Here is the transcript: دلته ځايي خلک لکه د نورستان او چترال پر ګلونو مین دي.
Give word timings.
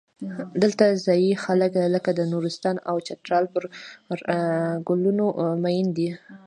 دلته 0.63 0.85
ځايي 1.05 1.31
خلک 1.43 1.71
لکه 1.95 2.11
د 2.15 2.21
نورستان 2.31 2.75
او 2.89 2.95
چترال 3.07 3.45
پر 3.53 3.63
ګلونو 4.87 5.25
مین 5.63 5.87
دي. 5.97 6.09